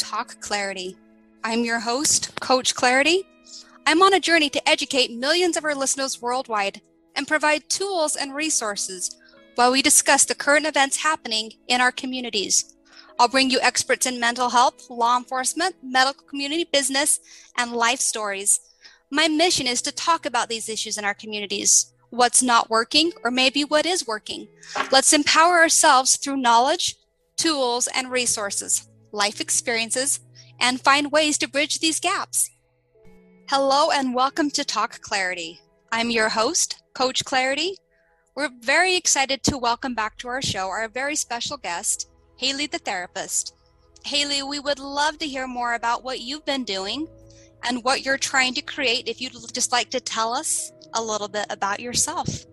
[0.00, 0.96] Talk Clarity.
[1.44, 3.22] I'm your host, Coach Clarity.
[3.84, 6.80] I'm on a journey to educate millions of our listeners worldwide
[7.14, 9.14] and provide tools and resources
[9.56, 12.76] while we discuss the current events happening in our communities.
[13.18, 17.20] I'll bring you experts in mental health, law enforcement, medical community, business,
[17.58, 18.58] and life stories.
[19.10, 23.30] My mission is to talk about these issues in our communities, what's not working, or
[23.30, 24.48] maybe what is working.
[24.90, 26.96] Let's empower ourselves through knowledge,
[27.36, 30.20] tools, and resources, life experiences,
[30.60, 32.50] and find ways to bridge these gaps.
[33.48, 35.60] Hello, and welcome to Talk Clarity.
[35.90, 37.74] I'm your host, Coach Clarity.
[38.36, 42.78] We're very excited to welcome back to our show our very special guest, Haley the
[42.78, 43.54] therapist.
[44.04, 47.08] Haley, we would love to hear more about what you've been doing
[47.64, 49.08] and what you're trying to create.
[49.08, 52.46] If you'd just like to tell us a little bit about yourself.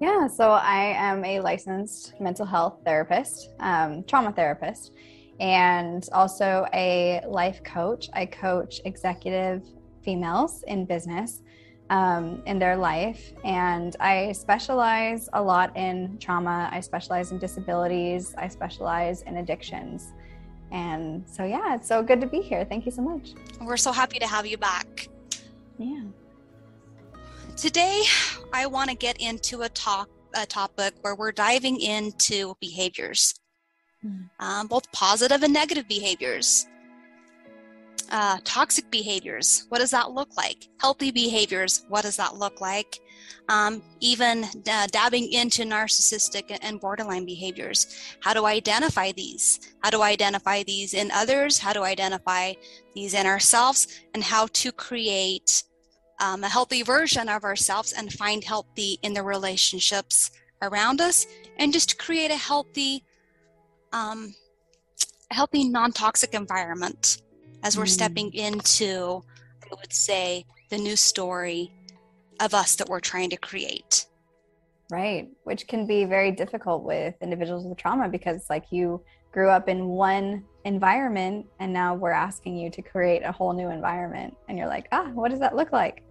[0.00, 4.92] Yeah, so I am a licensed mental health therapist, um, trauma therapist,
[5.40, 8.08] and also a life coach.
[8.12, 9.62] I coach executive
[10.02, 11.42] females in business
[11.90, 13.32] um, in their life.
[13.44, 20.12] And I specialize a lot in trauma, I specialize in disabilities, I specialize in addictions.
[20.70, 22.64] And so, yeah, it's so good to be here.
[22.64, 23.34] Thank you so much.
[23.60, 25.08] We're so happy to have you back.
[25.78, 26.02] Yeah.
[27.56, 28.02] Today,
[28.52, 33.34] I want to get into a talk a topic where we're diving into behaviors,
[34.04, 34.28] mm.
[34.40, 36.66] um, both positive and negative behaviors.
[38.10, 39.66] Uh, toxic behaviors.
[39.70, 40.68] What does that look like?
[40.78, 41.84] Healthy behaviors.
[41.88, 43.00] What does that look like?
[43.48, 47.86] Um, even uh, dabbing into narcissistic and borderline behaviors.
[48.20, 49.58] How do i identify these?
[49.82, 51.58] How do i identify these in others?
[51.58, 52.52] How do i identify
[52.94, 53.88] these in ourselves?
[54.12, 55.64] And how to create
[56.20, 60.30] um, a healthy version of ourselves and find healthy in the relationships
[60.62, 61.26] around us
[61.58, 63.04] and just create a healthy
[63.94, 64.34] um,
[65.30, 67.22] a healthy non-toxic environment
[67.62, 67.88] as we're mm.
[67.88, 69.22] stepping into,
[69.62, 71.72] I would say, the new story
[72.40, 74.06] of us that we're trying to create.
[74.90, 79.02] Right, which can be very difficult with individuals with trauma because, like, you
[79.32, 83.70] grew up in one environment and now we're asking you to create a whole new
[83.70, 84.36] environment.
[84.48, 86.04] And you're like, ah, what does that look like?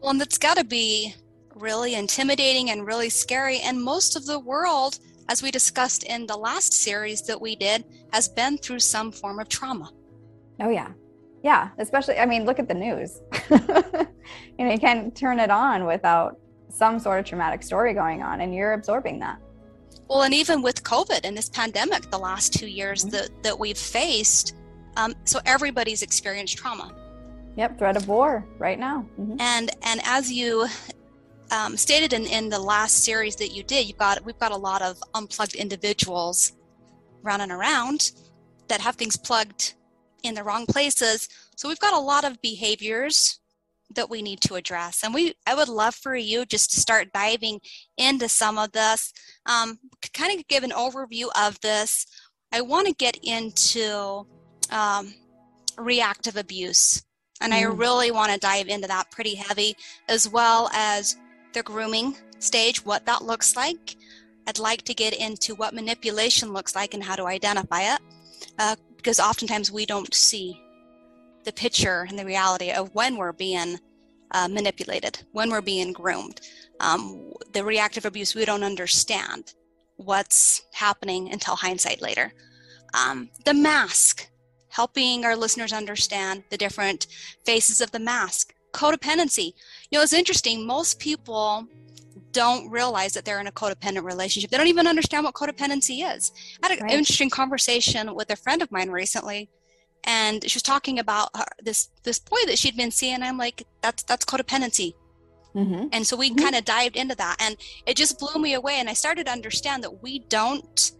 [0.00, 1.14] Well, and that's got to be
[1.54, 3.60] really intimidating and really scary.
[3.60, 7.84] And most of the world, as we discussed in the last series that we did,
[8.12, 9.90] has been through some form of trauma.
[10.60, 10.92] Oh yeah.
[11.42, 13.20] Yeah, especially I mean, look at the news.
[13.50, 16.38] you know, you can't turn it on without
[16.68, 19.38] some sort of traumatic story going on and you're absorbing that.
[20.08, 23.10] Well, and even with COVID and this pandemic, the last two years mm-hmm.
[23.10, 24.56] that, that we've faced,
[24.96, 26.94] um, so everybody's experienced trauma.
[27.56, 29.06] Yep, threat of war right now.
[29.20, 29.36] Mm-hmm.
[29.40, 30.66] And and as you
[31.52, 34.56] um, stated in, in the last series that you did, you've got we've got a
[34.56, 36.52] lot of unplugged individuals
[37.22, 38.12] running around
[38.68, 39.74] that have things plugged
[40.22, 41.28] in the wrong places.
[41.56, 43.38] So we've got a lot of behaviors
[43.94, 45.04] that we need to address.
[45.04, 47.60] And we I would love for you just to start diving
[47.98, 49.12] into some of this.
[49.44, 49.78] Um,
[50.14, 52.06] kind of give an overview of this.
[52.50, 54.26] I want to get into
[54.70, 55.12] um,
[55.76, 57.02] reactive abuse.
[57.42, 57.56] And mm.
[57.56, 59.74] I really want to dive into that pretty heavy,
[60.08, 61.16] as well as
[61.52, 63.96] the grooming stage, what that looks like.
[64.46, 68.00] I'd like to get into what manipulation looks like and how to identify it.
[68.58, 70.60] Uh, because oftentimes we don't see
[71.44, 73.78] the picture and the reality of when we're being
[74.30, 76.40] uh, manipulated, when we're being groomed.
[76.80, 79.54] Um, the reactive abuse, we don't understand
[79.96, 82.32] what's happening until hindsight later.
[82.94, 84.28] Um, the mask,
[84.68, 87.06] helping our listeners understand the different
[87.44, 88.54] faces of the mask.
[88.72, 89.52] Codependency.
[89.90, 90.66] You know, it's interesting.
[90.66, 91.68] Most people
[92.32, 94.50] don't realize that they're in a codependent relationship.
[94.50, 96.32] They don't even understand what codependency is.
[96.62, 96.92] I had an right.
[96.92, 99.50] interesting conversation with a friend of mine recently,
[100.04, 103.22] and she was talking about her, this this boy that she'd been seeing.
[103.22, 104.94] I'm like, that's that's codependency.
[105.54, 105.88] Mm-hmm.
[105.92, 106.42] And so we mm-hmm.
[106.42, 107.56] kind of dived into that, and
[107.86, 108.76] it just blew me away.
[108.78, 110.92] And I started to understand that we don't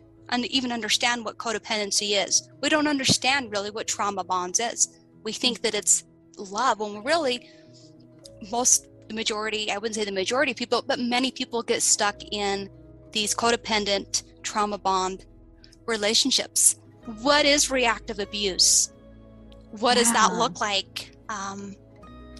[0.49, 2.49] even understand what codependency is.
[2.61, 4.99] We don't understand really what trauma bonds is.
[5.25, 6.05] We think that it's
[6.39, 7.49] love when we're really
[8.51, 12.17] most the majority, I wouldn't say the majority of people, but many people get stuck
[12.31, 12.69] in
[13.13, 15.27] these codependent trauma bond
[15.87, 16.77] relationships.
[17.21, 18.93] What is reactive abuse?
[19.73, 21.17] What does that look like?
[21.29, 21.75] Um,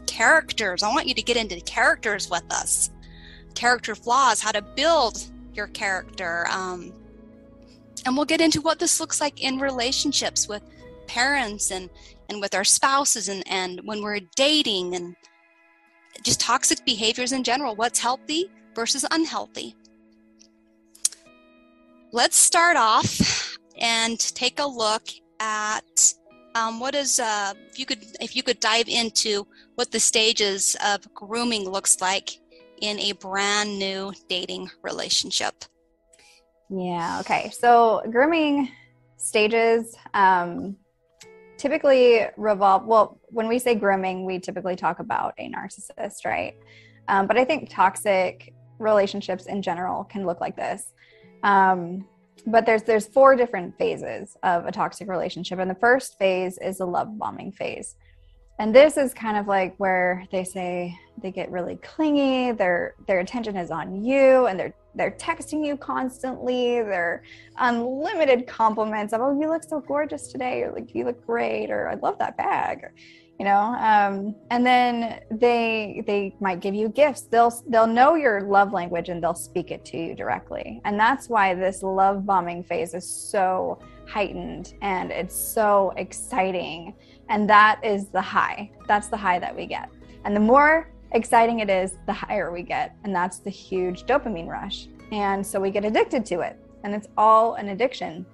[0.07, 0.83] characters.
[0.83, 2.91] I want you to get into the characters with us.
[3.55, 6.47] Character flaws, how to build your character.
[6.51, 6.93] Um,
[8.05, 10.63] and we'll get into what this looks like in relationships with
[11.07, 11.91] parents and,
[12.29, 15.17] and with our spouses and, and when we're dating and
[16.23, 19.75] just toxic behaviors in general, what's healthy versus unhealthy.
[22.13, 25.03] Let's start off and take a look
[25.41, 26.15] at
[26.55, 30.77] um, what is uh, if you could if you could dive into what the stages
[30.85, 32.39] of grooming looks like
[32.83, 35.65] in a brand new dating relationship?
[36.69, 37.21] Yeah.
[37.21, 37.51] Okay.
[37.51, 38.71] So grooming
[39.17, 40.77] stages um,
[41.63, 42.85] typically revolve.
[42.85, 46.57] Well, when we say grooming, we typically talk about a narcissist, right?
[47.07, 50.93] Um, but I think toxic relationships in general can look like this.
[51.45, 52.05] Um,
[52.49, 56.79] but there's there's four different phases of a toxic relationship, and the first phase is
[56.79, 57.95] the love bombing phase.
[58.59, 63.21] And this is kind of like where they say they get really clingy, their their
[63.21, 66.83] attention is on you, and they're they're texting you constantly.
[66.83, 67.23] They're
[67.57, 71.89] unlimited compliments of, "Oh, you look so gorgeous today," or like, "You look great," or
[71.89, 72.91] "I love that bag."
[73.39, 78.43] you know um, and then they they might give you gifts they'll they'll know your
[78.43, 82.63] love language and they'll speak it to you directly and that's why this love bombing
[82.63, 86.95] phase is so heightened and it's so exciting
[87.31, 89.89] and that is the high that's the high that we get
[90.25, 94.49] and the more exciting it is the higher we get and that's the huge dopamine
[94.49, 98.27] rush and so we get addicted to it and it's all an addiction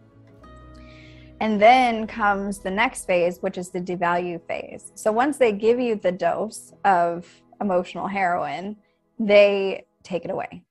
[1.41, 4.93] and then comes the next phase, which is the devalue phase.
[4.95, 7.27] So once they give you the dose of
[7.61, 8.77] emotional heroin,
[9.19, 10.63] they take it away.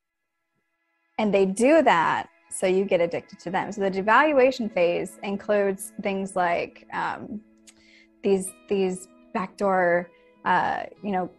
[1.17, 3.71] And they do that so you get addicted to them.
[3.71, 7.41] So the devaluation phase includes things like um,
[8.23, 10.09] these these backdoor,
[10.45, 11.29] uh, you know,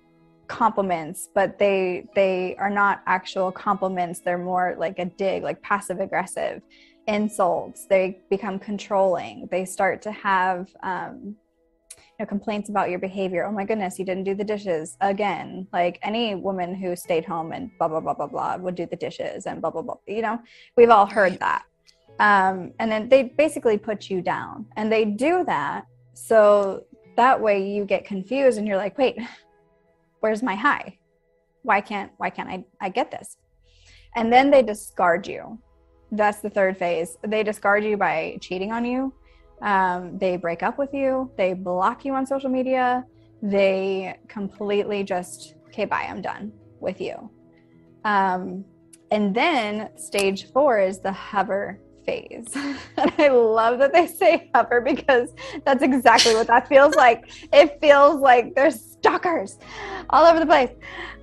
[0.48, 4.20] compliments, but they they are not actual compliments.
[4.20, 6.62] They're more like a dig, like passive aggressive
[7.06, 7.86] insults.
[7.86, 9.48] They become controlling.
[9.50, 11.36] They start to have um,
[11.96, 13.44] you know, complaints about your behavior.
[13.44, 15.68] Oh my goodness you didn't do the dishes again.
[15.72, 18.96] Like any woman who stayed home and blah blah blah blah blah would do the
[18.96, 20.40] dishes and blah blah blah you know?
[20.76, 21.64] We've all heard that.
[22.18, 26.84] Um, and then they basically put you down and they do that so
[27.16, 29.18] that way you get confused and you're like wait
[30.20, 30.98] where's my high
[31.62, 33.36] why can't why can't i i get this
[34.16, 35.58] and then they discard you
[36.10, 37.18] that's the third phase.
[37.26, 39.12] They discard you by cheating on you.
[39.60, 41.30] Um, they break up with you.
[41.36, 43.04] They block you on social media.
[43.42, 47.30] They completely just, okay, bye, I'm done with you.
[48.04, 48.64] Um,
[49.10, 52.46] and then stage four is the hover phase.
[52.96, 55.34] and I love that they say hover because
[55.64, 57.30] that's exactly what that feels like.
[57.52, 59.58] It feels like there's stalkers
[60.08, 60.70] all over the place.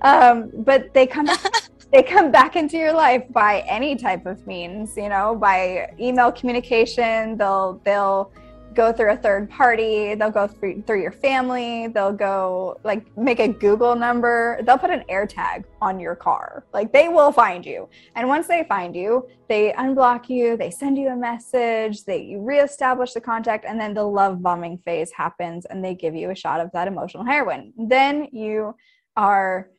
[0.02, 1.28] Um, but they come
[1.92, 6.32] they come back into your life by any type of means you know by email
[6.32, 8.32] communication they'll they'll
[8.76, 13.40] go through a third party they'll go through, through your family they'll go like make
[13.40, 16.64] a google number they'll put an AirTag on your car.
[16.72, 17.88] Like they will find you.
[18.14, 23.14] And once they find you they unblock you they send you a message they reestablish
[23.14, 26.60] the contact and then the love bombing phase happens and they give you a shot
[26.60, 27.72] of that emotional heroin.
[27.78, 28.74] Then you
[29.16, 29.70] are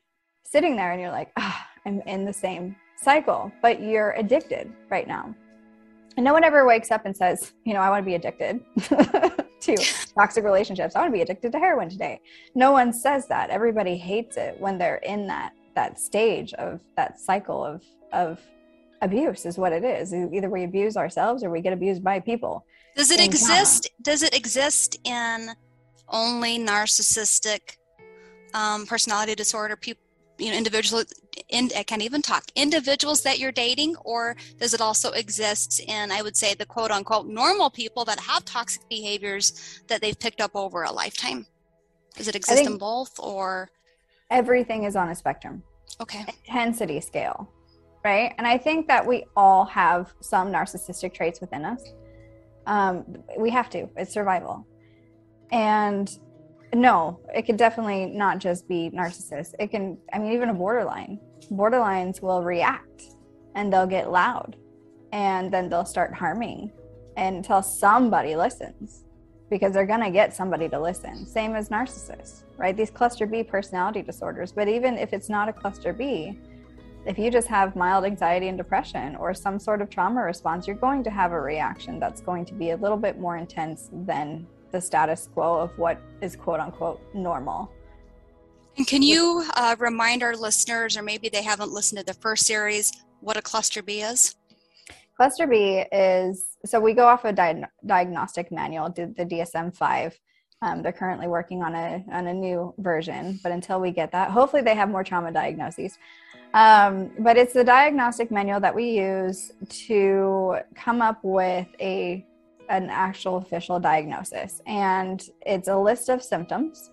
[0.44, 5.08] sitting there and you're like oh, I'm in the same cycle, but you're addicted right
[5.08, 5.36] now.
[6.18, 8.60] And no one ever wakes up and says, you know, I want to be addicted
[9.62, 9.76] to
[10.16, 10.96] toxic relationships.
[10.96, 12.20] I want to be addicted to heroin today.
[12.56, 13.52] No one says that.
[13.52, 18.42] Everybody hates it when they're in that that stage of that cycle of of
[19.04, 20.12] abuse is what it is.
[20.12, 22.66] Either we abuse ourselves or we get abused by people.
[22.96, 23.88] Does it exist?
[24.02, 25.52] Does it exist in
[26.10, 27.78] only narcissistic
[28.56, 30.08] um, personality disorder people?
[30.38, 31.06] you know individuals
[31.50, 36.12] in, i can't even talk individuals that you're dating or does it also exist in
[36.12, 40.42] i would say the quote unquote normal people that have toxic behaviors that they've picked
[40.42, 41.46] up over a lifetime?
[42.16, 43.70] Does it exist in both or?
[44.30, 45.64] everything is on a spectrum.
[46.02, 46.26] Okay.
[46.46, 47.50] Intensity scale
[48.08, 48.34] right?
[48.38, 51.84] And i think that we all have some narcissistic traits within us.
[52.66, 52.96] Um,
[53.38, 54.66] we have to it's survival.
[55.52, 56.08] And
[56.74, 59.54] no, it could definitely not just be narcissists.
[59.60, 61.20] It can, I mean, even a borderline.
[61.52, 63.04] Borderlines will react
[63.56, 64.58] and they'll get loud
[65.12, 66.72] and then they'll start harming
[67.16, 69.06] until somebody listens
[69.50, 71.26] because they're going to get somebody to listen.
[71.26, 72.76] Same as narcissists, right?
[72.76, 74.52] These cluster B personality disorders.
[74.52, 76.38] But even if it's not a cluster B,
[77.06, 80.76] if you just have mild anxiety and depression or some sort of trauma response, you're
[80.76, 84.46] going to have a reaction that's going to be a little bit more intense than
[84.72, 87.72] the status quo of what is quote unquote normal.
[88.78, 92.46] And can you uh, remind our listeners, or maybe they haven't listened to the first
[92.46, 94.36] series, what a cluster B is?
[95.16, 100.20] Cluster B is so we go off a di- diagnostic manual, the DSM 5.
[100.62, 104.32] Um, they're currently working on a on a new version, but until we get that,
[104.32, 105.98] hopefully they have more trauma diagnoses.
[106.54, 109.52] Um, but it's the diagnostic manual that we use
[109.88, 112.26] to come up with a
[112.70, 116.92] an actual official diagnosis, and it's a list of symptoms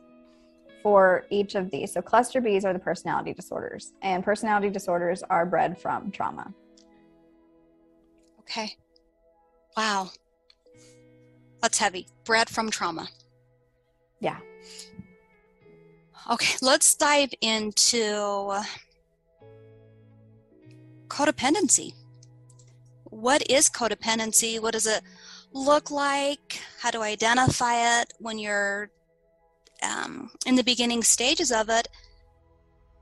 [0.82, 1.92] for each of these.
[1.92, 6.52] So, cluster Bs are the personality disorders, and personality disorders are bred from trauma.
[8.40, 8.76] Okay.
[9.76, 10.10] Wow.
[11.62, 12.06] That's heavy.
[12.24, 13.08] Bred from trauma.
[14.20, 14.38] Yeah.
[16.30, 18.52] Okay, let's dive into
[21.08, 21.94] codependency.
[23.04, 24.60] What is codependency?
[24.60, 25.02] What does it
[25.54, 26.60] look like?
[26.80, 28.90] How to identify it when you're
[29.82, 31.88] um, in the beginning stages of it?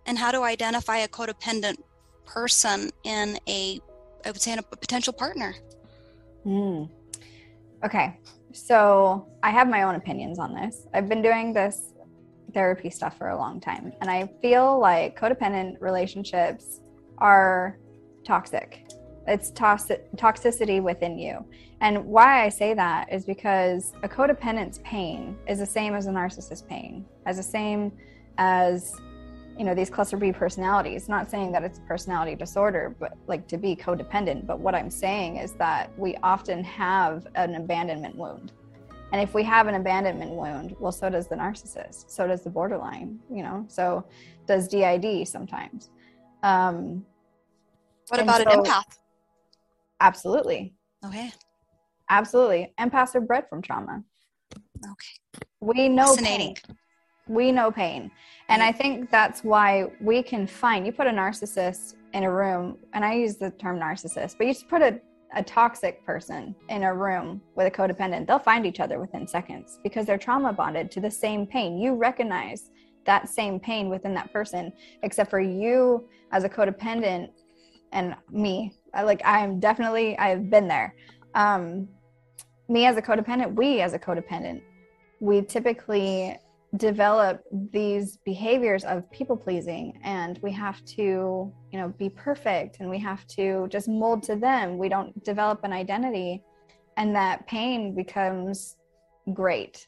[0.07, 1.77] And how to identify a codependent
[2.27, 3.81] person in a,
[4.25, 5.55] I would say, in a potential partner?
[6.45, 6.89] Mm.
[7.85, 8.19] Okay,
[8.53, 10.87] so I have my own opinions on this.
[10.93, 11.95] I've been doing this
[12.53, 16.81] therapy stuff for a long time, and I feel like codependent relationships
[17.19, 17.79] are
[18.25, 18.85] toxic.
[19.27, 21.45] It's toxic toxicity within you.
[21.81, 26.11] And why I say that is because a codependent's pain is the same as a
[26.11, 27.93] narcissist's pain, as the same
[28.39, 28.95] as
[29.59, 31.09] you know these cluster B personalities.
[31.09, 34.47] Not saying that it's a personality disorder, but like to be codependent.
[34.47, 38.53] But what I'm saying is that we often have an abandonment wound.
[39.13, 42.11] And if we have an abandonment wound, well, so does the narcissist.
[42.11, 43.21] So does the borderline.
[43.31, 44.05] You know, so
[44.47, 45.91] does DID sometimes.
[46.43, 47.05] Um,
[48.09, 48.99] what about so, an empath?
[50.03, 50.75] Absolutely.
[51.07, 51.33] Okay.
[52.11, 52.75] Absolutely.
[52.79, 54.03] Empaths are bred from trauma.
[54.85, 55.45] Okay.
[55.61, 56.57] We know pain.
[57.29, 58.11] We know pain.
[58.49, 62.79] And I think that's why we can find you put a narcissist in a room,
[62.93, 65.01] and I use the term narcissist, but you just put a,
[65.35, 69.79] a toxic person in a room with a codependent, they'll find each other within seconds
[69.85, 71.79] because they're trauma bonded to the same pain.
[71.79, 72.71] You recognize
[73.07, 74.73] that same pain within that person,
[75.05, 77.31] except for you as a codependent
[77.93, 78.73] and me.
[78.95, 80.95] I, like I'm definitely I've been there.
[81.35, 81.89] Um,
[82.69, 84.63] me as a codependent, we as a codependent,
[85.21, 86.37] we typically
[86.77, 92.89] develop these behaviors of people pleasing and we have to you know be perfect and
[92.89, 96.43] we have to just mold to them we don't develop an identity
[96.97, 98.77] and that pain becomes
[99.35, 99.87] great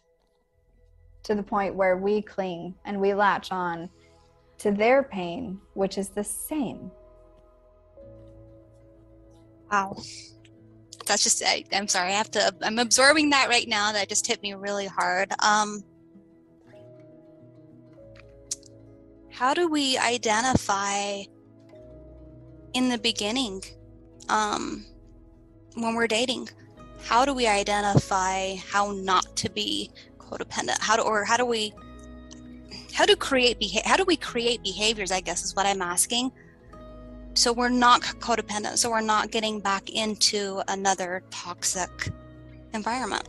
[1.23, 3.89] to the point where we cling and we latch on
[4.59, 6.91] to their pain which is the same
[9.75, 9.97] wow.
[11.07, 14.26] That's just I, am sorry i have to i'm absorbing that right now that just
[14.26, 15.33] hit me really hard.
[15.43, 15.85] Um
[19.31, 21.25] how do we identify
[22.73, 23.62] in the beginning
[24.28, 24.87] um,
[25.75, 26.49] when we're dating?
[27.02, 30.78] How do we identify how not to be codependent?
[30.81, 31.75] How do or how do we
[32.95, 36.31] how do create beha- how do we create behaviors i guess is what i'm asking
[37.35, 42.11] so we're not codependent so we're not getting back into another toxic
[42.73, 43.29] environment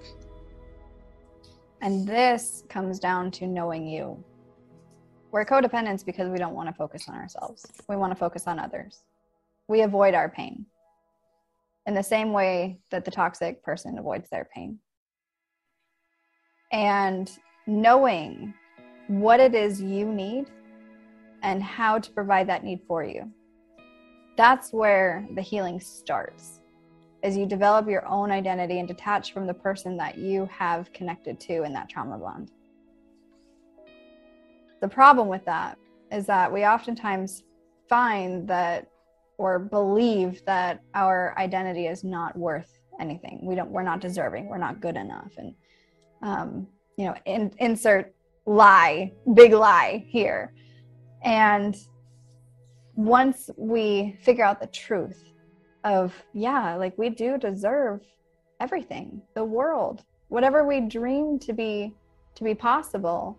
[1.81, 4.23] and this comes down to knowing you
[5.35, 7.65] we're codependents because we don't want to focus on ourselves.
[7.89, 9.03] We want to focus on others.
[9.67, 10.65] We avoid our pain
[11.85, 14.79] in the same way that the toxic person avoids their pain.
[16.71, 17.29] And
[17.67, 18.53] knowing
[19.09, 20.45] what it is you need
[21.43, 23.29] and how to provide that need for you.
[24.35, 26.59] That's where the healing starts.
[27.23, 31.39] As you develop your own identity and detach from the person that you have connected
[31.41, 32.51] to in that trauma bond.
[34.81, 35.77] The problem with that
[36.11, 37.43] is that we oftentimes
[37.89, 38.87] find that
[39.37, 43.39] or believe that our identity is not worth anything.
[43.43, 43.69] We don't.
[43.69, 44.47] We're not deserving.
[44.47, 45.31] We're not good enough.
[45.37, 45.55] And
[46.21, 48.13] um, you know, in, insert
[48.45, 50.53] lie, big lie here.
[51.23, 51.75] And
[52.95, 55.23] once we figure out the truth
[55.83, 58.01] of yeah, like we do deserve
[58.59, 61.93] everything, the world, whatever we dream to be
[62.35, 63.37] to be possible